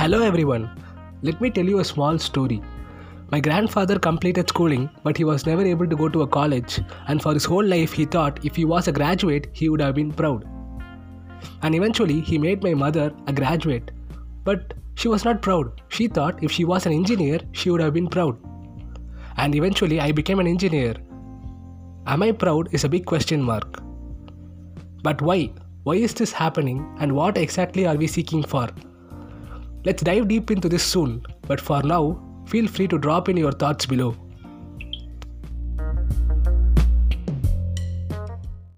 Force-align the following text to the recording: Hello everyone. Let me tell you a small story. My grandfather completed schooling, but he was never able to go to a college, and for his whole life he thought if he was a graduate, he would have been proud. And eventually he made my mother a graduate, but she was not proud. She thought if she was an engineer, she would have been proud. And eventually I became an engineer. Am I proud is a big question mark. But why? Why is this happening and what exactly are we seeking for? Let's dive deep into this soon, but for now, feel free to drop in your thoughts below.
Hello 0.00 0.18
everyone. 0.22 0.64
Let 1.22 1.40
me 1.40 1.50
tell 1.50 1.64
you 1.64 1.80
a 1.80 1.84
small 1.84 2.20
story. 2.20 2.62
My 3.32 3.40
grandfather 3.40 3.98
completed 3.98 4.48
schooling, 4.48 4.88
but 5.02 5.16
he 5.16 5.24
was 5.24 5.44
never 5.44 5.62
able 5.62 5.88
to 5.88 5.96
go 5.96 6.08
to 6.08 6.22
a 6.22 6.26
college, 6.28 6.80
and 7.08 7.20
for 7.20 7.32
his 7.34 7.44
whole 7.44 7.64
life 7.64 7.94
he 7.94 8.04
thought 8.04 8.44
if 8.44 8.54
he 8.54 8.64
was 8.64 8.86
a 8.86 8.92
graduate, 8.92 9.48
he 9.52 9.68
would 9.68 9.80
have 9.80 9.96
been 9.96 10.12
proud. 10.12 10.44
And 11.62 11.74
eventually 11.74 12.20
he 12.20 12.38
made 12.38 12.62
my 12.62 12.74
mother 12.74 13.12
a 13.26 13.32
graduate, 13.32 13.90
but 14.44 14.72
she 14.94 15.08
was 15.08 15.24
not 15.24 15.42
proud. 15.42 15.82
She 15.88 16.06
thought 16.06 16.44
if 16.44 16.52
she 16.52 16.64
was 16.64 16.86
an 16.86 16.92
engineer, 16.92 17.40
she 17.50 17.70
would 17.70 17.80
have 17.80 17.94
been 17.94 18.06
proud. 18.06 18.38
And 19.36 19.56
eventually 19.56 20.00
I 20.00 20.12
became 20.12 20.38
an 20.38 20.46
engineer. 20.46 20.94
Am 22.06 22.22
I 22.22 22.30
proud 22.30 22.72
is 22.72 22.84
a 22.84 22.88
big 22.88 23.04
question 23.04 23.42
mark. 23.42 23.82
But 25.02 25.20
why? 25.22 25.50
Why 25.82 25.94
is 25.94 26.14
this 26.14 26.30
happening 26.30 26.86
and 27.00 27.16
what 27.16 27.36
exactly 27.36 27.84
are 27.84 27.96
we 27.96 28.06
seeking 28.06 28.44
for? 28.44 28.68
Let's 29.84 30.02
dive 30.02 30.28
deep 30.28 30.50
into 30.50 30.68
this 30.68 30.82
soon, 30.82 31.24
but 31.42 31.60
for 31.60 31.82
now, 31.82 32.20
feel 32.46 32.66
free 32.66 32.88
to 32.88 32.98
drop 32.98 33.28
in 33.28 33.36
your 33.36 33.52
thoughts 33.52 33.86
below. 33.86 34.16